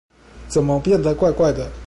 [0.47, 1.71] 怎麼變得怪怪的